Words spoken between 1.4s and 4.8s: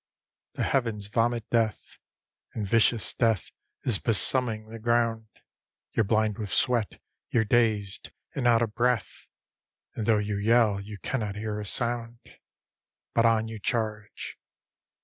death; And vicious death is besoming the